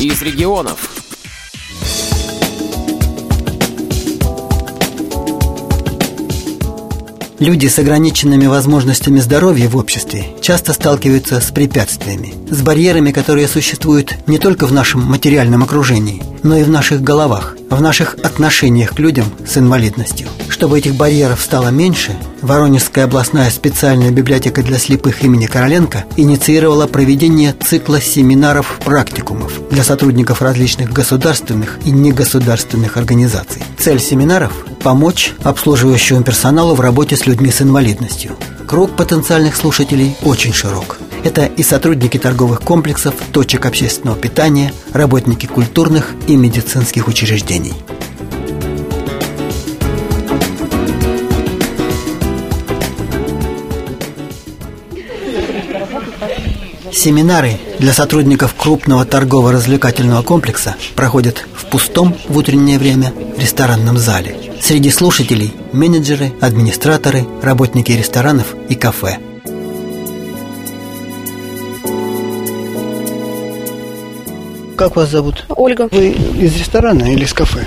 из 0.00 0.22
регионов. 0.22 0.90
Люди 7.40 7.66
с 7.66 7.78
ограниченными 7.78 8.46
возможностями 8.46 9.18
здоровья 9.18 9.68
в 9.68 9.76
обществе 9.76 10.36
часто 10.40 10.72
сталкиваются 10.72 11.40
с 11.40 11.50
препятствиями, 11.50 12.34
с 12.48 12.62
барьерами, 12.62 13.10
которые 13.10 13.48
существуют 13.48 14.16
не 14.28 14.38
только 14.38 14.66
в 14.66 14.72
нашем 14.72 15.02
материальном 15.02 15.64
окружении, 15.64 16.22
но 16.42 16.56
и 16.56 16.62
в 16.62 16.70
наших 16.70 17.02
головах, 17.02 17.56
в 17.70 17.80
наших 17.80 18.14
отношениях 18.22 18.94
к 18.94 18.98
людям 18.98 19.26
с 19.46 19.56
инвалидностью. 19.56 20.28
Чтобы 20.48 20.78
этих 20.78 20.94
барьеров 20.94 21.40
стало 21.40 21.68
меньше, 21.68 22.16
Воронежская 22.40 23.04
областная 23.04 23.50
специальная 23.50 24.10
библиотека 24.10 24.62
для 24.62 24.78
слепых 24.78 25.24
имени 25.24 25.46
Короленко 25.46 26.04
инициировала 26.16 26.86
проведение 26.86 27.52
цикла 27.52 28.00
семинаров-практикумов 28.00 29.52
для 29.70 29.82
сотрудников 29.82 30.40
различных 30.40 30.92
государственных 30.92 31.78
и 31.84 31.90
негосударственных 31.90 32.96
организаций. 32.96 33.62
Цель 33.78 33.98
семинаров– 33.98 34.52
помочь 34.82 35.32
обслуживающему 35.42 36.22
персоналу 36.22 36.74
в 36.74 36.80
работе 36.80 37.16
с 37.16 37.26
людьми 37.26 37.50
с 37.50 37.60
инвалидностью. 37.60 38.36
Круг 38.68 38.94
потенциальных 38.94 39.56
слушателей 39.56 40.16
очень 40.22 40.52
широк. 40.52 40.98
Это 41.24 41.46
и 41.46 41.62
сотрудники 41.62 42.18
торговых 42.18 42.60
комплексов, 42.60 43.14
точек 43.32 43.66
общественного 43.66 44.16
питания, 44.16 44.72
работники 44.92 45.46
культурных 45.46 46.14
и 46.26 46.36
медицинских 46.36 47.08
учреждений. 47.08 47.74
Семинары 56.92 57.58
для 57.78 57.92
сотрудников 57.92 58.54
крупного 58.54 59.04
торгово-развлекательного 59.04 60.22
комплекса 60.22 60.74
проходят 60.96 61.46
в 61.54 61.66
пустом 61.66 62.16
в 62.28 62.36
утреннее 62.36 62.78
время 62.78 63.12
ресторанном 63.36 63.98
зале. 63.98 64.34
Среди 64.60 64.90
слушателей– 64.90 65.54
менеджеры, 65.72 66.32
администраторы, 66.40 67.24
работники 67.40 67.92
ресторанов 67.92 68.46
и 68.68 68.74
кафе. 68.74 69.18
Как 74.78 74.94
вас 74.94 75.08
зовут? 75.10 75.44
Ольга. 75.48 75.88
Вы 75.90 76.10
из 76.10 76.56
ресторана 76.56 77.12
или 77.12 77.24
из 77.24 77.32
кафе? 77.32 77.64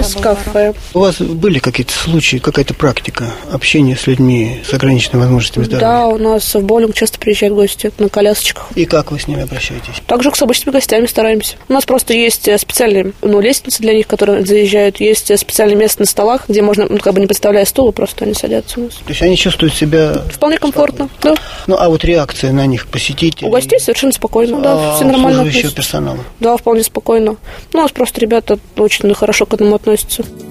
Из 0.00 0.14
кафе. 0.14 0.72
У 0.94 1.00
вас 1.00 1.20
были 1.20 1.58
какие-то 1.58 1.92
случаи, 1.92 2.38
какая-то 2.38 2.72
практика 2.72 3.26
общения 3.52 3.96
с 3.96 4.06
людьми 4.06 4.62
с 4.66 4.72
ограниченными 4.72 5.22
возможностями 5.24 5.64
здоровья? 5.64 5.86
Да, 5.86 6.06
у 6.06 6.16
нас 6.16 6.54
в 6.54 6.62
боулинг 6.62 6.94
часто 6.94 7.18
приезжают 7.18 7.54
гости 7.54 7.92
на 7.98 8.08
колясочках. 8.08 8.68
И 8.74 8.86
как 8.86 9.12
вы 9.12 9.20
с 9.20 9.28
ними 9.28 9.42
обращаетесь? 9.42 10.00
Также 10.06 10.30
с 10.34 10.40
обычными 10.40 10.72
гостями 10.72 11.04
стараемся. 11.04 11.56
У 11.68 11.74
нас 11.74 11.84
просто 11.84 12.14
есть 12.14 12.48
э, 12.48 12.56
специальные 12.56 13.12
ну, 13.20 13.40
лестницы 13.40 13.82
для 13.82 13.92
них, 13.92 14.06
которые 14.06 14.46
заезжают. 14.46 15.00
Есть 15.00 15.30
э, 15.30 15.36
специальное 15.36 15.76
место 15.76 16.00
на 16.00 16.06
столах, 16.06 16.44
где 16.48 16.62
можно, 16.62 16.86
ну, 16.88 16.98
как 16.98 17.12
бы 17.12 17.20
не 17.20 17.26
представляя 17.26 17.66
стула, 17.66 17.90
просто 17.90 18.24
они 18.24 18.32
садятся 18.32 18.80
у 18.80 18.84
нас. 18.84 18.94
То 18.94 19.10
есть 19.10 19.20
они 19.20 19.36
чувствуют 19.36 19.74
себя... 19.74 20.22
Вполне 20.32 20.56
комфортно, 20.56 21.10
да. 21.22 21.34
Ну, 21.66 21.76
а 21.78 21.90
вот 21.90 22.04
реакция 22.04 22.52
на 22.52 22.64
них 22.64 22.86
посетителей? 22.86 23.48
У 23.48 23.52
гостей 23.52 23.78
совершенно 23.78 24.12
спокойно, 24.12 24.60
да, 24.60 24.92
а 24.92 24.96
все 24.96 25.04
нормально 25.04 25.44
персонала? 25.44 26.18
Да, 26.40 26.56
вполне 26.56 26.82
спокойно. 26.82 27.36
Ну, 27.74 27.78
у 27.80 27.82
нас 27.82 27.90
просто 27.90 28.20
ребята 28.20 28.58
очень 28.76 29.12
хорошо 29.14 29.44
к 29.44 29.52
этому 29.52 29.74
относятся 29.74 29.89
относится. 29.90 30.49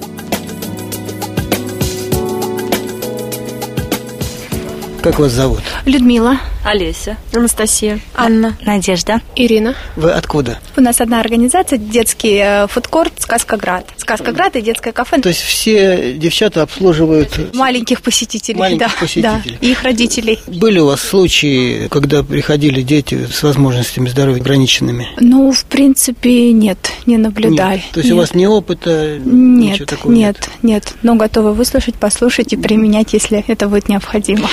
Как 5.09 5.17
вас 5.17 5.31
зовут? 5.31 5.61
Людмила, 5.85 6.37
Олеся. 6.63 7.17
Анастасия, 7.33 7.99
Анна. 8.13 8.55
Надежда. 8.61 9.21
Ирина. 9.35 9.73
Вы 9.95 10.11
откуда? 10.11 10.59
У 10.77 10.81
нас 10.81 11.01
одна 11.01 11.19
организация, 11.19 11.79
детский 11.79 12.39
э, 12.39 12.67
фудкорт 12.67 13.13
«Сказкоград». 13.17 13.87
«Сказкоград» 13.97 14.55
и 14.55 14.61
детское 14.61 14.93
кафе. 14.93 15.19
То 15.19 15.29
есть 15.29 15.41
все 15.41 16.13
девчата 16.13 16.61
обслуживают... 16.61 17.55
Маленьких 17.55 18.03
посетителей, 18.03 18.59
Маленьких 18.59 18.85
да, 18.85 18.93
посетителей. 18.99 19.57
да, 19.59 19.67
и 19.67 19.71
их 19.71 19.81
родителей. 19.81 20.37
Были 20.45 20.77
у 20.77 20.85
вас 20.85 21.01
случаи, 21.01 21.87
когда 21.87 22.21
приходили 22.21 22.83
дети 22.83 23.25
с 23.25 23.41
возможностями 23.41 24.09
здоровья 24.09 24.39
ограниченными? 24.41 25.07
Ну, 25.19 25.51
в 25.51 25.65
принципе, 25.65 26.51
нет, 26.51 26.91
не 27.07 27.17
наблюдали. 27.17 27.77
Нет. 27.77 27.85
То 27.93 27.99
есть 28.01 28.11
у 28.11 28.13
Нет. 28.13 28.21
вас 28.21 28.35
ни 28.35 28.45
опыта, 28.45 29.17
ничего 29.17 29.79
Нет, 29.79 29.85
такого 29.87 30.11
нет, 30.11 30.49
нет, 30.61 30.93
но 31.01 31.15
готовы 31.15 31.53
выслушать, 31.53 31.95
послушать 31.95 32.53
и 32.53 32.57
применять, 32.57 33.13
если 33.13 33.43
это 33.47 33.67
будет 33.67 33.89
необходимо. 33.89 34.47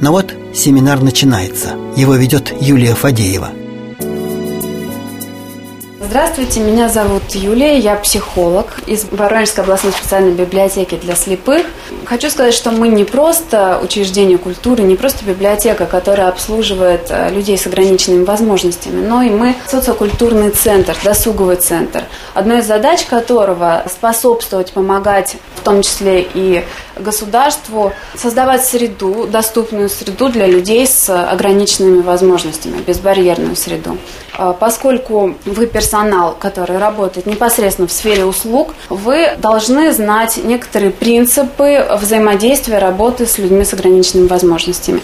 Но 0.00 0.12
вот 0.12 0.34
семинар 0.54 1.02
начинается. 1.02 1.76
Его 1.94 2.14
ведет 2.14 2.54
Юлия 2.60 2.94
Фадеева. 2.94 3.50
Здравствуйте, 6.10 6.58
меня 6.58 6.88
зовут 6.88 7.22
Юлия, 7.34 7.78
я 7.78 7.94
психолог 7.94 8.80
из 8.86 9.04
Воронежской 9.12 9.62
областной 9.62 9.92
специальной 9.92 10.32
библиотеки 10.32 10.96
для 10.96 11.14
слепых. 11.14 11.64
Хочу 12.04 12.30
сказать, 12.30 12.52
что 12.52 12.72
мы 12.72 12.88
не 12.88 13.04
просто 13.04 13.78
учреждение 13.80 14.36
культуры, 14.36 14.82
не 14.82 14.96
просто 14.96 15.24
библиотека, 15.24 15.86
которая 15.86 16.28
обслуживает 16.28 17.06
э, 17.10 17.30
людей 17.30 17.56
с 17.56 17.68
ограниченными 17.68 18.24
возможностями, 18.24 19.06
но 19.06 19.22
и 19.22 19.30
мы 19.30 19.54
социокультурный 19.68 20.50
центр, 20.50 20.96
досуговый 21.04 21.54
центр, 21.54 22.02
одной 22.34 22.58
из 22.58 22.66
задач 22.66 23.04
которого 23.04 23.84
способствовать, 23.88 24.72
помогать, 24.72 25.36
в 25.54 25.60
том 25.60 25.82
числе 25.82 26.26
и 26.34 26.64
государству, 27.00 27.92
создавать 28.16 28.64
среду, 28.64 29.26
доступную 29.30 29.88
среду 29.88 30.28
для 30.28 30.46
людей 30.46 30.86
с 30.86 31.08
ограниченными 31.10 32.00
возможностями, 32.00 32.78
безбарьерную 32.86 33.56
среду. 33.56 33.98
А, 34.36 34.52
Поскольку 34.52 35.34
вы 35.44 35.66
персонал, 35.66 36.36
который 36.38 36.78
работает 36.78 37.26
непосредственно 37.26 37.88
в 37.88 37.92
сфере 37.92 38.24
услуг, 38.24 38.74
вы 38.88 39.36
должны 39.38 39.92
знать 39.92 40.38
некоторые 40.42 40.90
принципы 40.90 41.86
взаимодействия 42.00 42.78
работы 42.78 43.26
с 43.26 43.38
людьми 43.38 43.64
с 43.64 43.72
ограниченными 43.72 44.28
возможностями. 44.28 45.00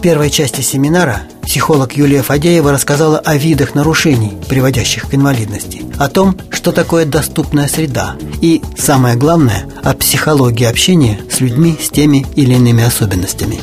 В 0.00 0.02
первой 0.02 0.30
части 0.30 0.62
семинара 0.62 1.24
психолог 1.42 1.92
Юлия 1.92 2.22
Фадеева 2.22 2.72
рассказала 2.72 3.18
о 3.18 3.36
видах 3.36 3.74
нарушений, 3.74 4.32
приводящих 4.48 5.10
к 5.10 5.14
инвалидности, 5.14 5.82
о 5.98 6.08
том, 6.08 6.38
что 6.50 6.72
такое 6.72 7.04
доступная 7.04 7.68
среда 7.68 8.16
и, 8.40 8.62
самое 8.78 9.16
главное, 9.16 9.68
о 9.82 9.92
психологии 9.92 10.64
общения 10.64 11.20
с 11.30 11.40
людьми 11.40 11.76
с 11.78 11.90
теми 11.90 12.24
или 12.34 12.54
иными 12.54 12.82
особенностями. 12.82 13.60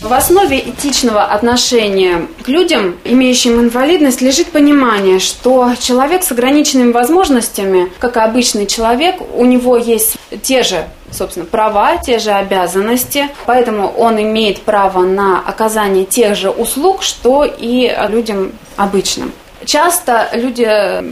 В 0.00 0.10
основе 0.10 0.58
этичного 0.58 1.24
отношения 1.24 2.28
к 2.42 2.48
людям, 2.48 2.96
имеющим 3.04 3.60
инвалидность, 3.60 4.22
лежит 4.22 4.52
понимание, 4.52 5.18
что 5.18 5.74
человек 5.78 6.24
с 6.24 6.32
ограниченными 6.32 6.92
возможностями, 6.92 7.92
как 7.98 8.16
и 8.16 8.20
обычный 8.20 8.66
человек, 8.66 9.16
у 9.34 9.44
него 9.44 9.76
есть 9.76 10.16
те 10.42 10.62
же 10.62 10.86
собственно, 11.14 11.46
права, 11.46 11.96
те 11.96 12.18
же 12.18 12.30
обязанности, 12.30 13.28
поэтому 13.46 13.88
он 13.88 14.20
имеет 14.20 14.62
право 14.62 15.00
на 15.00 15.40
оказание 15.40 16.04
тех 16.04 16.36
же 16.36 16.50
услуг, 16.50 17.02
что 17.02 17.44
и 17.44 17.94
людям 18.08 18.52
обычным. 18.76 19.32
Часто 19.64 20.28
люди 20.32 20.64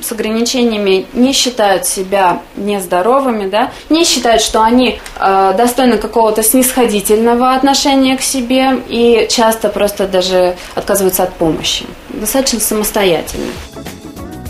с 0.02 0.12
ограничениями 0.12 1.06
не 1.12 1.32
считают 1.32 1.86
себя 1.86 2.42
нездоровыми, 2.56 3.48
да, 3.48 3.72
не 3.88 4.04
считают, 4.04 4.42
что 4.42 4.62
они 4.62 5.00
э, 5.18 5.54
достойны 5.56 5.98
какого-то 5.98 6.42
снисходительного 6.42 7.54
отношения 7.54 8.16
к 8.16 8.22
себе 8.22 8.82
и 8.88 9.26
часто 9.30 9.68
просто 9.68 10.06
даже 10.06 10.56
отказываются 10.74 11.22
от 11.22 11.32
помощи. 11.34 11.86
Достаточно 12.10 12.60
самостоятельно. 12.60 13.46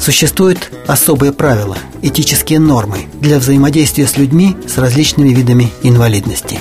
Существуют 0.02 0.72
особые 0.88 1.32
правила, 1.32 1.76
этические 2.02 2.58
нормы 2.58 3.06
для 3.20 3.38
взаимодействия 3.38 4.08
с 4.08 4.16
людьми 4.16 4.56
с 4.66 4.76
различными 4.76 5.28
видами 5.28 5.68
инвалидности. 5.84 6.59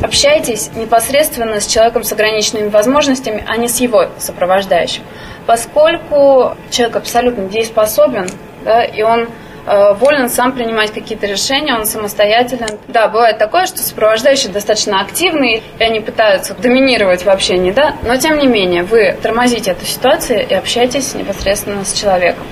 Общайтесь 0.00 0.70
непосредственно 0.76 1.58
с 1.60 1.66
человеком 1.66 2.04
с 2.04 2.12
ограниченными 2.12 2.68
возможностями, 2.68 3.44
а 3.44 3.56
не 3.56 3.66
с 3.66 3.80
его 3.80 4.06
сопровождающим. 4.20 5.02
Поскольку 5.46 6.56
человек 6.70 6.94
абсолютно 6.94 7.46
дееспособен, 7.46 8.30
да, 8.64 8.84
и 8.84 9.02
он 9.02 9.26
волен 9.66 10.28
сам 10.28 10.52
принимать 10.52 10.92
какие-то 10.92 11.26
решения, 11.26 11.74
он 11.74 11.86
самостоятелен. 11.86 12.78
Да, 12.88 13.08
бывает 13.08 13.38
такое, 13.38 13.66
что 13.66 13.78
сопровождающие 13.78 14.52
достаточно 14.52 15.00
активные, 15.00 15.62
и 15.78 15.82
они 15.82 16.00
пытаются 16.00 16.54
доминировать 16.54 17.24
в 17.24 17.28
общении, 17.28 17.70
да, 17.70 17.94
но 18.02 18.16
тем 18.16 18.38
не 18.38 18.46
менее 18.46 18.82
вы 18.82 19.16
тормозите 19.22 19.72
эту 19.72 19.84
ситуацию 19.84 20.46
и 20.46 20.54
общайтесь 20.54 21.14
непосредственно 21.14 21.84
с 21.84 21.92
человеком. 21.92 22.44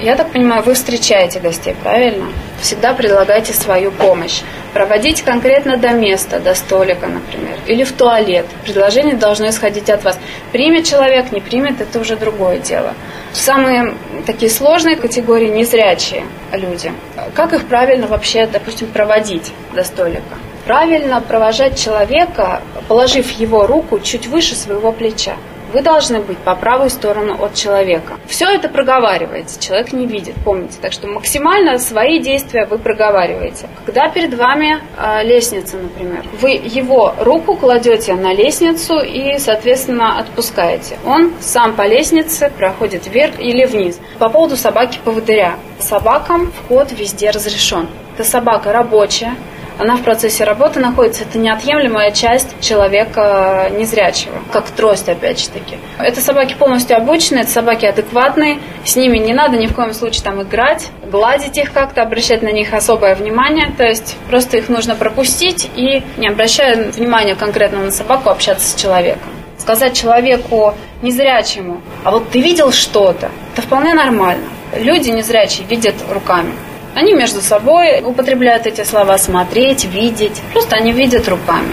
Я 0.00 0.16
так 0.16 0.30
понимаю, 0.30 0.62
вы 0.62 0.74
встречаете 0.74 1.40
гостей, 1.40 1.74
правильно? 1.82 2.26
Всегда 2.60 2.94
предлагайте 2.94 3.52
свою 3.52 3.90
помощь. 3.90 4.40
Проводите 4.72 5.24
конкретно 5.24 5.76
до 5.76 5.90
места, 5.90 6.40
до 6.40 6.54
столика, 6.54 7.06
например, 7.06 7.58
или 7.66 7.84
в 7.84 7.92
туалет. 7.92 8.46
Предложение 8.64 9.16
должно 9.16 9.48
исходить 9.48 9.90
от 9.90 10.04
вас. 10.04 10.18
Примет 10.52 10.86
человек, 10.86 11.32
не 11.32 11.40
примет, 11.40 11.80
это 11.80 11.98
уже 11.98 12.16
другое 12.16 12.58
дело. 12.58 12.94
Самые 13.32 13.94
такие 14.26 14.50
сложные 14.50 14.96
категории 14.96 15.48
незрячие 15.48 16.24
люди. 16.52 16.92
Как 17.34 17.52
их 17.52 17.66
правильно 17.66 18.06
вообще, 18.06 18.46
допустим, 18.46 18.88
проводить 18.88 19.52
до 19.74 19.84
столика? 19.84 20.38
Правильно 20.64 21.20
провожать 21.20 21.78
человека, 21.78 22.62
положив 22.88 23.30
его 23.32 23.66
руку 23.66 23.98
чуть 23.98 24.26
выше 24.26 24.54
своего 24.54 24.92
плеча. 24.92 25.36
Вы 25.72 25.80
должны 25.80 26.20
быть 26.20 26.36
по 26.38 26.54
правую 26.54 26.90
сторону 26.90 27.42
от 27.42 27.54
человека. 27.54 28.18
Все 28.26 28.46
это 28.46 28.68
проговаривается, 28.68 29.60
человек 29.60 29.92
не 29.92 30.06
видит, 30.06 30.34
помните. 30.44 30.76
Так 30.82 30.92
что 30.92 31.06
максимально 31.06 31.78
свои 31.78 32.20
действия 32.20 32.66
вы 32.66 32.76
проговариваете. 32.78 33.68
Когда 33.86 34.08
перед 34.10 34.34
вами 34.34 34.78
э, 34.98 35.24
лестница, 35.24 35.78
например, 35.78 36.24
вы 36.40 36.50
его 36.50 37.14
руку 37.18 37.56
кладете 37.56 38.14
на 38.14 38.34
лестницу 38.34 39.00
и, 39.00 39.38
соответственно, 39.38 40.18
отпускаете. 40.18 40.98
Он 41.06 41.32
сам 41.40 41.74
по 41.74 41.86
лестнице 41.86 42.50
проходит 42.50 43.06
вверх 43.06 43.40
или 43.40 43.64
вниз. 43.64 43.98
По 44.18 44.28
поводу 44.28 44.56
собаки-поводыря. 44.56 45.54
Собакам 45.78 46.52
вход 46.52 46.92
везде 46.92 47.30
разрешен. 47.30 47.88
Это 48.14 48.28
собака 48.28 48.72
рабочая, 48.72 49.36
она 49.78 49.96
в 49.96 50.02
процессе 50.02 50.44
работы 50.44 50.80
находится, 50.80 51.24
это 51.24 51.38
неотъемлемая 51.38 52.10
часть 52.10 52.60
человека 52.60 53.70
незрячего, 53.72 54.34
как 54.52 54.70
трость, 54.70 55.08
опять 55.08 55.40
же 55.40 55.48
таки. 55.48 55.78
Это 55.98 56.20
собаки 56.20 56.54
полностью 56.54 56.96
обучены, 56.96 57.40
это 57.40 57.50
собаки 57.50 57.86
адекватные, 57.86 58.58
с 58.84 58.96
ними 58.96 59.18
не 59.18 59.32
надо 59.32 59.56
ни 59.56 59.66
в 59.66 59.74
коем 59.74 59.94
случае 59.94 60.22
там 60.22 60.42
играть, 60.42 60.88
гладить 61.04 61.58
их 61.58 61.72
как-то, 61.72 62.02
обращать 62.02 62.42
на 62.42 62.52
них 62.52 62.72
особое 62.72 63.14
внимание, 63.14 63.72
то 63.76 63.84
есть 63.84 64.16
просто 64.28 64.58
их 64.58 64.68
нужно 64.68 64.94
пропустить 64.94 65.70
и, 65.76 66.02
не 66.16 66.28
обращая 66.28 66.90
внимания 66.90 67.34
конкретно 67.34 67.80
на 67.80 67.90
собаку, 67.90 68.30
общаться 68.30 68.68
с 68.68 68.80
человеком. 68.80 69.30
Сказать 69.58 69.94
человеку 69.94 70.74
незрячему, 71.02 71.80
а 72.04 72.10
вот 72.10 72.30
ты 72.30 72.40
видел 72.40 72.72
что-то, 72.72 73.30
это 73.52 73.62
вполне 73.62 73.94
нормально. 73.94 74.48
Люди 74.76 75.10
незрячие 75.10 75.66
видят 75.66 75.94
руками. 76.10 76.52
Они 76.94 77.14
между 77.14 77.40
собой 77.40 78.02
употребляют 78.04 78.66
эти 78.66 78.84
слова 78.84 79.16
«смотреть», 79.16 79.84
«видеть». 79.84 80.42
Просто 80.52 80.76
они 80.76 80.92
видят 80.92 81.26
руками. 81.26 81.72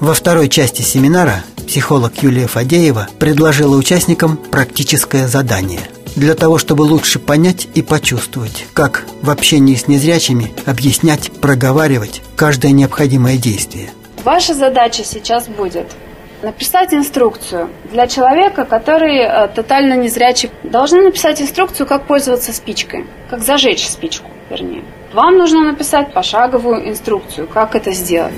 Во 0.00 0.14
второй 0.14 0.48
части 0.48 0.82
семинара 0.82 1.44
психолог 1.66 2.22
Юлия 2.22 2.46
Фадеева 2.46 3.08
предложила 3.18 3.76
участникам 3.76 4.36
практическое 4.36 5.26
задание 5.26 5.80
для 6.14 6.34
того, 6.34 6.56
чтобы 6.56 6.82
лучше 6.82 7.18
понять 7.18 7.68
и 7.74 7.82
почувствовать, 7.82 8.66
как 8.72 9.04
в 9.20 9.28
общении 9.28 9.74
с 9.74 9.86
незрячими 9.86 10.54
объяснять, 10.64 11.30
проговаривать 11.40 12.22
каждое 12.36 12.72
необходимое 12.72 13.36
действие. 13.36 13.90
Ваша 14.24 14.54
задача 14.54 15.04
сейчас 15.04 15.46
будет 15.46 15.88
написать 16.42 16.92
инструкцию 16.94 17.68
для 17.90 18.06
человека, 18.06 18.64
который 18.64 19.18
э, 19.18 19.48
тотально 19.48 19.94
незрячий. 19.94 20.50
Должны 20.62 21.02
написать 21.02 21.40
инструкцию, 21.40 21.86
как 21.86 22.04
пользоваться 22.04 22.52
спичкой, 22.52 23.06
как 23.30 23.42
зажечь 23.42 23.86
спичку, 23.86 24.30
вернее. 24.50 24.84
Вам 25.12 25.38
нужно 25.38 25.62
написать 25.62 26.12
пошаговую 26.12 26.88
инструкцию, 26.88 27.46
как 27.46 27.74
это 27.74 27.92
сделать. 27.92 28.34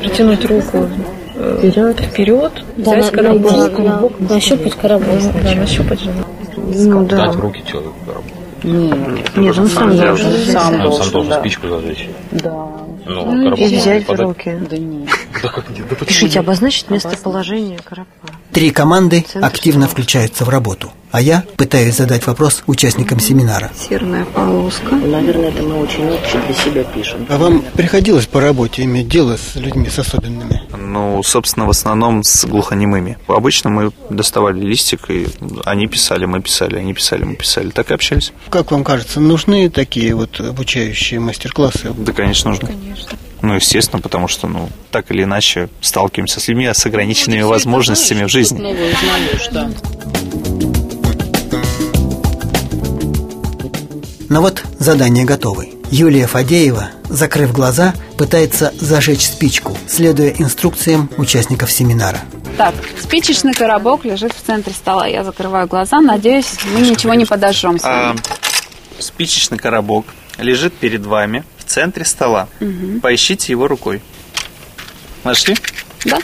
Протянуть 0.00 0.44
руку 0.44 0.88
вперед, 1.34 2.00
вперед 2.00 2.52
да, 2.76 2.96
взять 2.96 3.12
коробок. 3.12 4.12
Да, 4.18 4.34
нащупать 4.34 4.74
коробок. 4.74 5.08
Да, 5.42 5.54
нащупать 5.54 6.00
же. 6.00 6.12
Ну, 6.56 7.04
да. 7.04 7.26
Дать 7.26 7.34
в 7.34 7.40
руки 7.40 7.62
человеку 7.66 7.94
коробку. 8.06 8.30
Нет, 8.62 9.36
нет, 9.36 9.58
он 9.58 9.68
сам 9.68 9.96
должен. 9.96 10.30
Сам, 10.46 10.80
он 10.86 10.92
сам 10.92 11.10
должен 11.10 11.32
спичку 11.34 11.68
зажечь. 11.68 12.08
Да. 12.32 12.84
Ну, 13.06 13.32
Ну, 13.32 13.54
и 13.54 13.76
взять 13.76 14.08
в 14.08 14.12
руки. 14.12 14.58
Да 14.68 14.76
нет. 14.76 15.08
Да 15.42 15.48
как 15.48 15.68
нет? 15.70 15.88
Да 15.88 15.96
почему 15.96 16.06
Пишите, 16.06 16.40
обозначить 16.40 16.90
местоположение 16.90 17.78
коробка. 17.78 18.13
Три 18.54 18.70
команды 18.70 19.26
активно 19.34 19.88
включаются 19.88 20.44
в 20.44 20.48
работу, 20.48 20.92
а 21.10 21.20
я 21.20 21.42
пытаюсь 21.56 21.96
задать 21.96 22.24
вопрос 22.28 22.62
участникам 22.68 23.18
семинара. 23.18 23.72
Серная 23.76 24.24
полоска. 24.26 24.94
Наверное, 24.94 25.48
это 25.48 25.64
мы 25.64 25.80
очень 25.80 26.08
общий 26.08 26.38
для 26.38 26.54
себя 26.54 26.84
пишем. 26.84 27.26
А 27.28 27.36
вам 27.36 27.64
приходилось 27.74 28.26
по 28.26 28.40
работе 28.40 28.84
иметь 28.84 29.08
дело 29.08 29.36
с 29.36 29.56
людьми 29.56 29.88
с 29.90 29.98
особенными? 29.98 30.62
Ну, 30.78 31.20
собственно, 31.24 31.66
в 31.66 31.70
основном 31.70 32.22
с 32.22 32.44
глухонемыми. 32.44 33.18
Обычно 33.26 33.70
мы 33.70 33.90
доставали 34.08 34.60
листик, 34.60 35.10
и 35.10 35.26
они 35.64 35.88
писали, 35.88 36.24
мы 36.24 36.40
писали, 36.40 36.76
они 36.76 36.94
писали, 36.94 37.24
мы 37.24 37.34
писали. 37.34 37.70
Так 37.70 37.90
и 37.90 37.94
общались. 37.94 38.32
Как 38.50 38.70
вам 38.70 38.84
кажется, 38.84 39.18
нужны 39.18 39.68
такие 39.68 40.14
вот 40.14 40.38
обучающие 40.38 41.18
мастер-классы? 41.18 41.92
Да, 41.98 42.12
конечно, 42.12 42.50
нужно. 42.50 42.68
Ну, 43.44 43.56
естественно, 43.56 44.00
потому 44.00 44.26
что, 44.26 44.48
ну, 44.48 44.70
так 44.90 45.10
или 45.10 45.22
иначе 45.22 45.68
сталкиваемся 45.82 46.40
с 46.40 46.48
людьми 46.48 46.66
с 46.72 46.86
ограниченными 46.86 47.42
возможностями 47.42 48.24
в 48.24 48.28
жизни. 48.28 48.58
Новое 48.58 48.94
узнаешь, 48.94 49.48
да. 49.52 49.70
Но 54.30 54.40
вот 54.40 54.64
задание 54.78 55.26
готовы. 55.26 55.68
Юлия 55.90 56.26
Фадеева, 56.26 56.88
закрыв 57.10 57.52
глаза, 57.52 57.92
пытается 58.16 58.72
зажечь 58.80 59.26
спичку, 59.26 59.76
следуя 59.86 60.30
инструкциям 60.30 61.10
участников 61.18 61.70
семинара. 61.70 62.20
Так, 62.56 62.74
спичечный 63.02 63.52
коробок 63.52 64.04
лежит 64.06 64.32
в 64.32 64.46
центре 64.46 64.72
стола. 64.72 65.06
Я 65.06 65.22
закрываю 65.22 65.66
глаза, 65.66 66.00
надеюсь, 66.00 66.46
мы 66.74 66.80
ничего 66.80 67.12
не 67.14 67.26
подожжем. 67.26 67.78
с 67.78 67.84
А, 67.84 68.08
вами. 68.08 68.20
Спичечный 68.98 69.58
коробок 69.58 70.06
лежит 70.38 70.74
перед 70.74 71.04
вами 71.04 71.44
в 71.58 71.64
центре 71.64 72.04
стола. 72.04 72.48
Поищите 73.02 73.52
его 73.52 73.68
рукой. 73.68 74.02
Нашли? 75.24 75.56
Да? 76.04 76.18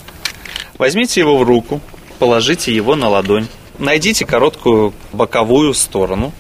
Возьмите 0.79 1.21
его 1.21 1.39
в 1.39 1.43
руку, 1.43 1.81
положите 2.19 2.75
его 2.75 2.97
на 2.97 3.09
ладонь. 3.09 3.49
Найдите 3.79 4.27
короткую 4.27 4.93
боковую 5.13 5.73
сторону. 5.75 6.33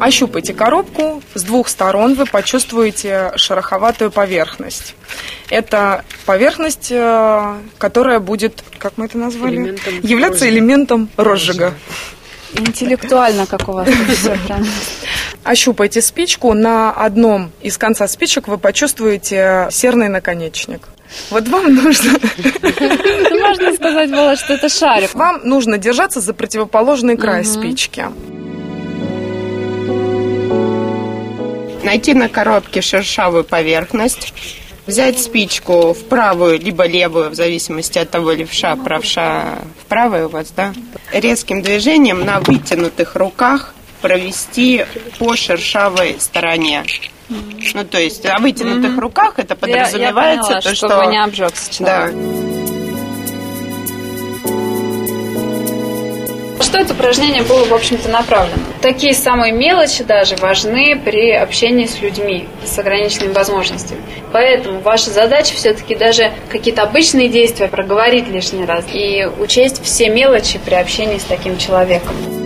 Ощупайте 0.00 0.54
коробку. 0.54 1.22
С 1.34 1.42
двух 1.42 1.68
сторон 1.68 2.14
вы 2.14 2.24
почувствуете 2.24 3.32
шероховатую 3.36 4.10
поверхность. 4.10 4.94
Это 5.50 6.04
поверхность, 6.26 6.88
э, 6.92 7.54
которая 7.78 8.20
будет, 8.20 8.62
как 8.78 8.92
мы 8.96 9.06
это 9.06 9.18
назвали, 9.18 9.56
Элементом 9.56 9.94
являться 10.02 10.44
розжига. 10.44 10.54
элементом 10.56 11.08
розжига. 11.16 11.74
Интеллектуально, 12.54 13.46
как 13.46 13.68
у 13.68 13.72
вас 13.72 13.88
прям. 14.46 14.64
Ощупайте 15.44 16.02
спичку. 16.02 16.52
На 16.54 16.92
одном 16.92 17.50
из 17.62 17.78
конца 17.78 18.06
спичек 18.08 18.48
вы 18.48 18.58
почувствуете 18.58 19.68
серный 19.70 20.08
наконечник. 20.08 20.82
Вот 21.30 21.48
вам 21.48 21.74
нужно, 21.74 22.12
Ну, 23.30 23.40
Можно 23.40 23.74
сказать, 23.74 24.10
было, 24.10 24.36
что 24.36 24.54
это 24.54 24.68
шарик. 24.68 25.14
вам 25.14 25.40
нужно 25.44 25.78
держаться 25.78 26.20
за 26.20 26.32
противоположный 26.34 27.16
край 27.16 27.44
спички. 27.44 28.06
найти 31.84 32.14
на 32.14 32.28
коробке 32.28 32.82
шершавую 32.82 33.42
поверхность, 33.44 34.32
взять 34.90 35.18
спичку 35.18 35.92
в 35.94 36.04
правую 36.04 36.58
либо 36.58 36.86
левую, 36.86 37.30
в 37.30 37.34
зависимости 37.34 37.98
от 37.98 38.10
того, 38.10 38.32
левша, 38.32 38.76
правша, 38.76 39.60
в 39.82 39.86
правой 39.86 40.24
у 40.24 40.28
вас, 40.28 40.52
да? 40.54 40.72
Резким 41.12 41.62
движением 41.62 42.24
на 42.24 42.40
вытянутых 42.40 43.16
руках 43.16 43.74
провести 44.02 44.84
по 45.18 45.36
шершавой 45.36 46.16
стороне. 46.18 46.84
Ну, 47.28 47.84
то 47.84 47.98
есть 48.00 48.24
на 48.24 48.38
вытянутых 48.38 48.98
руках 48.98 49.34
это 49.38 49.56
Я- 49.62 49.68
я 49.68 49.84
подразумевается 49.84 50.46
поняла, 50.48 50.60
то, 50.62 50.74
чтобы 50.74 50.94
что... 50.94 51.10
не 51.10 51.22
обжегся 51.22 51.72
человек. 51.72 52.14
Да. 56.56 56.64
Что 56.64 56.78
это 56.78 56.92
упражнение 56.92 57.42
было, 57.42 57.64
в 57.64 57.72
общем-то, 57.74 58.08
направлено? 58.08 58.62
Такие 58.80 59.12
самые 59.12 59.52
мелочи 59.52 60.02
даже 60.02 60.36
важны 60.36 60.98
при 60.98 61.32
общении 61.32 61.84
с 61.84 62.00
людьми 62.00 62.48
с 62.64 62.78
ограниченными 62.78 63.32
возможностями. 63.32 64.00
Поэтому 64.32 64.80
ваша 64.80 65.10
задача 65.10 65.54
все-таки 65.54 65.94
даже 65.94 66.32
какие-то 66.48 66.82
обычные 66.82 67.28
действия 67.28 67.68
проговорить 67.68 68.28
лишний 68.28 68.64
раз 68.64 68.84
и 68.92 69.28
учесть 69.38 69.82
все 69.84 70.08
мелочи 70.08 70.58
при 70.64 70.74
общении 70.74 71.18
с 71.18 71.24
таким 71.24 71.58
человеком. 71.58 72.39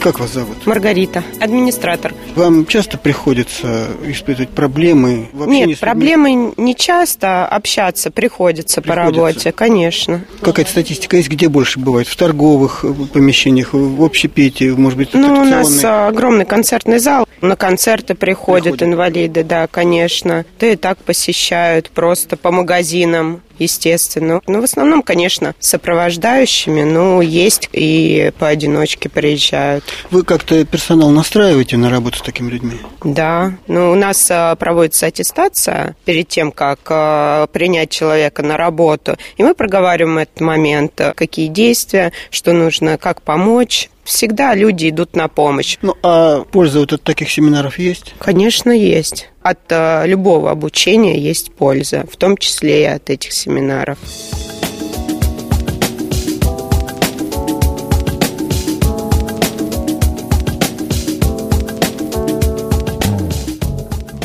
Как 0.00 0.18
вас 0.18 0.32
зовут? 0.32 0.66
Маргарита, 0.66 1.22
администратор. 1.40 2.14
Вам 2.34 2.64
часто 2.64 2.96
приходится 2.96 3.88
испытывать 4.06 4.48
проблемы 4.48 5.28
в 5.34 5.42
общении 5.42 5.58
Нет, 5.60 5.68
людьми? 5.68 5.80
проблемы 5.80 6.54
не 6.56 6.74
часто, 6.74 7.46
общаться 7.46 8.10
приходится, 8.10 8.80
по 8.80 8.94
Приходится. 8.94 9.20
работе, 9.20 9.52
конечно. 9.52 10.24
Какая-то 10.40 10.70
статистика 10.70 11.18
есть, 11.18 11.28
где 11.28 11.48
больше 11.50 11.80
бывает? 11.80 12.08
В 12.08 12.16
торговых 12.16 12.82
э, 12.82 12.92
помещениях, 13.12 13.74
в 13.74 14.02
общепите, 14.02 14.70
может 14.72 14.96
быть, 14.96 15.10
Ну, 15.12 15.42
у 15.42 15.44
нас 15.44 15.84
а, 15.84 16.08
огромный 16.08 16.46
концертный 16.46 16.98
зал. 16.98 17.28
На 17.42 17.56
концерты 17.56 18.14
приходят, 18.14 18.64
Приходят. 18.78 18.82
инвалиды, 18.82 19.44
да, 19.44 19.66
конечно. 19.66 20.46
Да 20.58 20.66
и 20.66 20.76
так 20.76 20.96
посещают 20.98 21.90
просто 21.90 22.38
по 22.38 22.50
магазинам. 22.50 23.42
Естественно. 23.60 24.40
Но 24.46 24.60
в 24.60 24.64
основном, 24.64 25.02
конечно, 25.02 25.54
сопровождающими, 25.60 26.82
но 26.82 27.22
есть 27.22 27.68
и 27.72 28.32
поодиночке 28.38 29.08
приезжают. 29.08 29.84
Вы 30.10 30.24
как-то 30.24 30.64
персонал 30.64 31.10
настраиваете 31.10 31.76
на 31.76 31.90
работу 31.90 32.18
с 32.18 32.22
такими 32.22 32.50
людьми? 32.50 32.78
Да, 33.04 33.52
ну 33.66 33.92
у 33.92 33.94
нас 33.94 34.28
а, 34.30 34.56
проводится 34.56 35.06
аттестация 35.06 35.96
перед 36.04 36.28
тем, 36.28 36.52
как 36.52 36.80
а, 36.88 37.46
принять 37.48 37.90
человека 37.90 38.42
на 38.42 38.56
работу, 38.56 39.16
и 39.36 39.42
мы 39.42 39.54
проговариваем 39.54 40.18
этот 40.18 40.40
момент, 40.40 41.00
а, 41.00 41.12
какие 41.14 41.48
действия, 41.48 42.12
что 42.30 42.52
нужно, 42.52 42.98
как 42.98 43.22
помочь. 43.22 43.90
Всегда 44.04 44.54
люди 44.54 44.88
идут 44.88 45.14
на 45.14 45.28
помощь. 45.28 45.78
Ну, 45.82 45.94
а 46.02 46.44
польза 46.44 46.80
вот 46.80 46.92
от 46.92 47.02
таких 47.02 47.30
семинаров 47.30 47.78
есть? 47.78 48.14
Конечно, 48.18 48.70
есть. 48.70 49.28
От 49.42 49.60
а, 49.70 50.04
любого 50.04 50.50
обучения 50.50 51.18
есть 51.18 51.52
польза, 51.52 52.04
в 52.10 52.16
том 52.16 52.36
числе 52.36 52.82
и 52.82 52.86
от 52.86 53.10
этих 53.10 53.32
семинаров. 53.32 53.98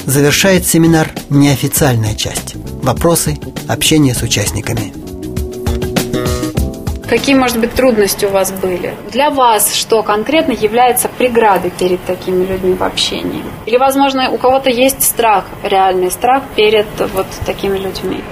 Завершает 0.06 0.66
семинар 0.66 1.12
неофициальная 1.30 2.16
часть. 2.16 2.56
Вопросы, 2.82 3.38
общение 3.68 4.14
с 4.14 4.22
участниками. 4.22 5.05
Какие, 7.08 7.36
может 7.36 7.60
быть, 7.60 7.74
трудности 7.74 8.26
у 8.26 8.30
вас 8.30 8.52
были? 8.52 8.96
Для 9.12 9.30
вас 9.30 9.76
что 9.76 10.02
конкретно 10.02 10.54
является 10.54 11.08
преградой 11.08 11.70
перед 11.70 12.04
такими 12.06 12.44
людьми 12.46 12.74
в 12.74 12.84
общении? 12.84 13.44
Или, 13.68 13.78
возможно, 13.78 14.32
у 14.32 14.38
кого-то 14.38 14.72
есть 14.72 15.04
страх, 15.04 15.46
реальный 15.64 16.10
страх 16.10 16.44
перед 16.56 16.88
вот 17.14 17.28
такими 17.46 17.78
людьми? 17.78 18.24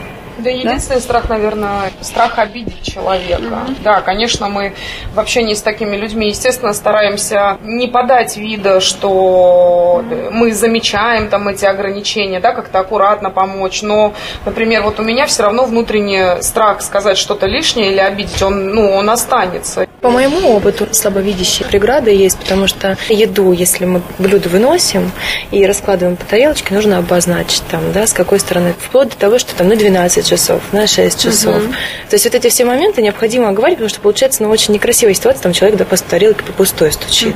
Да, 0.43 0.49
единственный 0.49 0.99
страх, 0.99 1.29
наверное, 1.29 1.91
страх 2.01 2.37
обидеть 2.37 2.83
человека. 2.83 3.65
Да, 3.83 4.01
конечно, 4.01 4.49
мы 4.49 4.73
в 5.13 5.19
общении 5.19 5.53
с 5.53 5.61
такими 5.61 5.95
людьми, 5.95 6.27
естественно, 6.27 6.73
стараемся 6.73 7.57
не 7.63 7.87
подать 7.87 8.35
вида, 8.35 8.81
что 8.81 10.03
мы 10.31 10.51
замечаем 10.51 11.29
там 11.29 11.47
эти 11.47 11.65
ограничения, 11.65 12.39
да, 12.39 12.51
как-то 12.51 12.79
аккуратно 12.79 13.29
помочь. 13.29 13.81
Но, 13.81 14.13
например, 14.45 14.83
вот 14.83 14.99
у 14.99 15.03
меня 15.03 15.27
все 15.27 15.43
равно 15.43 15.65
внутренний 15.65 16.41
страх 16.41 16.81
сказать 16.81 17.17
что-то 17.17 17.45
лишнее 17.45 17.91
или 17.91 17.99
обидеть, 17.99 18.41
он, 18.41 18.73
ну, 18.73 18.91
он 18.91 19.09
останется. 19.09 19.87
По 20.01 20.09
моему 20.09 20.49
опыту 20.49 20.87
слабовидящие 20.91 21.65
преграды 21.65 22.11
есть, 22.11 22.37
потому 22.37 22.67
что 22.67 22.97
еду, 23.07 23.53
если 23.53 23.85
мы 23.85 24.01
блюдо 24.19 24.49
выносим 24.49 25.11
и 25.51 25.65
раскладываем 25.65 26.17
по 26.17 26.25
тарелочке, 26.25 26.73
нужно 26.73 26.97
обозначить 26.97 27.63
там, 27.71 27.93
да, 27.93 28.05
с 28.05 28.11
какой 28.11 28.39
стороны, 28.39 28.73
вплоть 28.77 29.11
до 29.11 29.15
того, 29.15 29.39
что 29.39 29.55
там 29.55 29.69
на 29.69 29.77
12 29.77 30.32
часов, 30.37 30.61
на 30.71 30.87
6 30.87 31.21
часов. 31.21 31.55
Мгм. 31.55 31.73
То 32.09 32.15
есть 32.15 32.25
вот 32.25 32.33
эти 32.35 32.49
все 32.49 32.65
моменты 32.65 33.01
необходимо 33.01 33.49
оговаривать, 33.49 33.77
потому 33.77 33.89
что 33.89 33.99
получается 34.01 34.43
ну, 34.43 34.49
очень 34.49 34.73
некрасивая 34.73 35.13
ситуация, 35.13 35.43
там 35.43 35.53
человек, 35.53 35.77
да, 35.77 35.85
просто 35.85 36.09
тарелкой 36.09 36.45
по 36.45 36.53
пустой 36.53 36.91
стучит. 36.91 37.35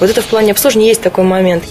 Вот 0.00 0.10
это 0.10 0.22
в 0.22 0.26
плане 0.26 0.52
обслуживания 0.52 0.88
есть 0.88 1.02
такой 1.02 1.24
момент. 1.24 1.64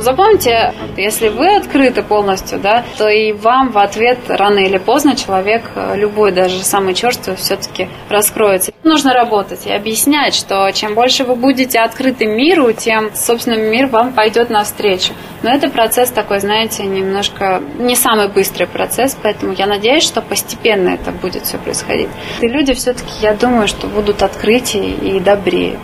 Запомните, 0.00 0.72
если 0.96 1.28
вы 1.28 1.56
открыты 1.56 2.02
полностью, 2.02 2.58
да, 2.58 2.84
то 2.96 3.06
и 3.08 3.32
вам 3.32 3.70
в 3.70 3.76
ответ 3.76 4.18
рано 4.28 4.60
или 4.60 4.78
поздно 4.78 5.14
человек, 5.14 5.62
э, 5.74 5.94
любой, 5.96 6.32
даже 6.32 6.62
самый 6.62 6.94
черствый, 6.94 7.36
все-таки 7.36 7.86
раскроется. 8.08 8.72
Нужно 8.82 9.12
работать 9.12 9.66
и 9.66 9.72
объяснять, 9.72 10.34
что 10.34 10.70
чем 10.72 10.94
больше 10.94 11.24
вы 11.24 11.36
будете 11.36 11.80
открыты 11.80 12.24
миру, 12.24 12.72
тем, 12.72 13.10
собственно, 13.14 13.56
мир 13.56 13.88
вам 13.88 14.14
пойдет 14.14 14.48
навстречу. 14.48 15.12
Но 15.42 15.50
это 15.50 15.68
процесс 15.68 16.10
такой, 16.10 16.40
знаете, 16.40 16.84
немножко 16.84 17.62
не 17.78 17.94
самый 17.94 18.28
быстрый 18.28 18.66
процесс, 18.66 19.14
поэтому 19.22 19.52
я 19.52 19.66
надеюсь, 19.66 20.04
что 20.04 20.22
постепенно 20.22 20.88
это 20.88 21.10
будет 21.10 21.44
все 21.44 21.58
происходить. 21.58 22.08
И 22.40 22.48
люди 22.48 22.72
все-таки, 22.72 23.12
я 23.20 23.34
думаю, 23.34 23.68
что 23.68 23.86
будут 23.86 24.22
открытие 24.22 24.92
и 24.92 25.20
добрее. 25.20 25.78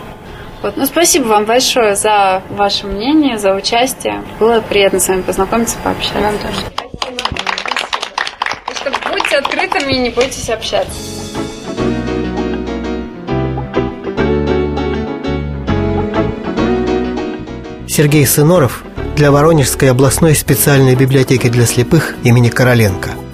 Вот. 0.61 0.75
Ну, 0.75 0.85
спасибо 0.85 1.27
вам 1.27 1.45
большое 1.45 1.95
за 1.95 2.41
ваше 2.49 2.87
мнение, 2.87 3.37
за 3.37 3.53
участие. 3.53 4.23
Было 4.39 4.61
приятно 4.61 4.99
с 4.99 5.07
вами 5.07 5.21
познакомиться, 5.21 5.77
пообщаться. 5.83 6.19
Вам 6.19 6.37
тоже. 6.39 6.57
Что 8.73 8.91
будьте 9.11 9.37
открытыми 9.37 9.93
и 9.93 9.99
не 9.99 10.09
бойтесь 10.09 10.49
общаться. 10.49 10.91
Сергей 17.87 18.27
Сыноров 18.27 18.83
для 19.15 19.31
Воронежской 19.31 19.89
областной 19.89 20.35
специальной 20.35 20.95
библиотеки 20.95 21.49
для 21.49 21.65
слепых 21.65 22.13
имени 22.23 22.49
Короленко– 22.49 23.11